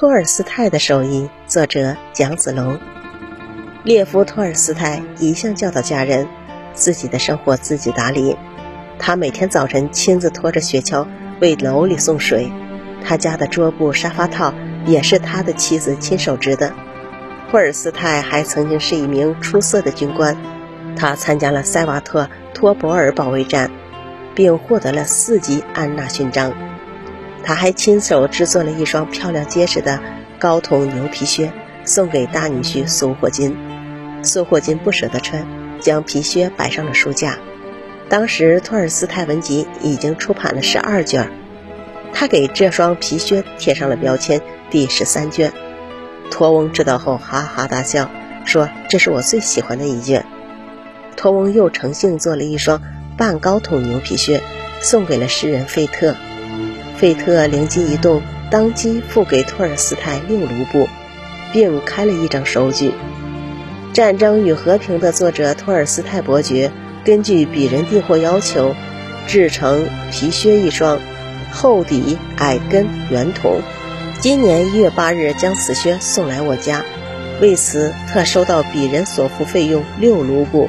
[0.00, 2.78] 托尔斯泰的手艺，作者蒋子龙。
[3.84, 6.26] 列夫·托尔斯泰一向教导家人，
[6.72, 8.34] 自己的生活自己打理。
[8.98, 11.06] 他每天早晨亲自拖着雪橇
[11.42, 12.50] 为楼里送水，
[13.04, 14.54] 他家的桌布、沙发套
[14.86, 16.72] 也是他的妻子亲手织的。
[17.50, 20.34] 托尔斯泰还曾经是一名出色的军官，
[20.96, 23.70] 他参加了塞瓦特托博尔保卫战，
[24.34, 26.54] 并获得了四级安娜勋章。
[27.42, 30.00] 他还亲手制作了一双漂亮结实的
[30.38, 31.52] 高筒牛皮靴，
[31.84, 33.56] 送给大女婿苏霍金。
[34.22, 35.46] 苏霍金不舍得穿，
[35.80, 37.38] 将皮靴摆上了书架。
[38.08, 41.30] 当时托尔斯泰文集已经出版了十二卷，
[42.12, 45.52] 他给这双皮靴贴上了标签“第十三卷”。
[46.30, 48.10] 托翁知道后哈哈大笑，
[48.44, 50.26] 说：“这是我最喜欢的一卷。”
[51.16, 52.82] 托翁又诚信做了一双
[53.16, 54.40] 半高筒牛皮靴，
[54.80, 56.14] 送给了诗人费特。
[57.00, 60.86] 费特灵机一动，当即付给托尔斯泰六卢布，
[61.50, 62.90] 并开了一张收据。
[63.94, 66.70] 《战争与和平》的作者托尔斯泰伯爵
[67.02, 68.74] 根据鄙人订货要求，
[69.26, 70.98] 制成皮靴一双，
[71.50, 73.62] 厚底矮跟圆筒。
[74.18, 76.84] 今年一月八日将此靴送来我家，
[77.40, 80.68] 为此特收到鄙人所付费用六卢布。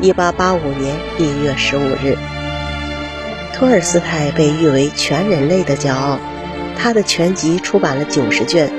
[0.00, 2.16] 一八八五年一月十五日。
[3.64, 6.20] 托尔斯泰被誉为全人类的骄傲，
[6.76, 8.70] 他的全集出版了九十卷，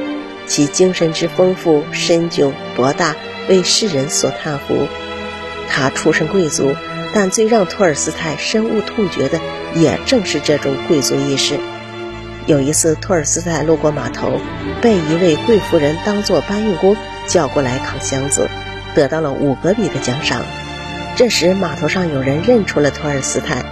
[0.46, 3.16] 其精神之丰富、深究、博大，
[3.50, 4.88] 为世人所叹服。
[5.68, 6.76] 他出身贵族，
[7.16, 9.40] 但最让托尔斯泰深恶痛绝的，
[9.74, 11.58] 也正是这种贵族意识。
[12.46, 14.40] 有一次，托尔斯泰路过码头，
[14.84, 18.48] 被一位贵妇人当作搬运工叫过来扛箱子，
[18.94, 20.44] 得到了五格比的奖赏。
[21.16, 23.66] 这时，码头上有人认出了托尔斯泰。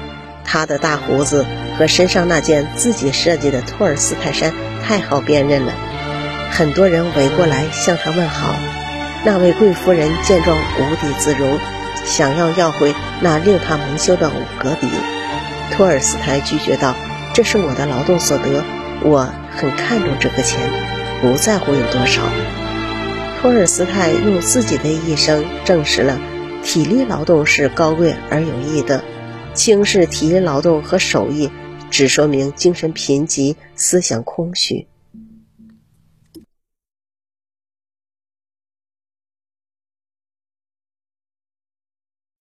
[0.44, 1.46] 他的大胡子
[1.78, 5.74] 和身上那件自己设计的托尔斯泰衫太好辨认了，
[6.52, 8.56] 很多人围过来向他问好。
[9.26, 11.58] 那位贵夫人见状无地自容，
[12.06, 14.88] 想要要回那令他蒙羞的五格比。
[15.72, 16.94] 托尔斯泰拒绝道
[17.34, 18.64] ：“这是我的劳动所得，
[19.02, 20.60] 我很看重这个钱，
[21.22, 22.22] 不在乎有多少。”
[23.42, 26.20] 托尔斯泰用自己的一生证实了，
[26.62, 29.04] 体力劳动是高贵而有益的。
[29.54, 31.50] 轻视体力劳动和手艺，
[31.92, 34.88] 只说明精神贫瘠、思想空虚。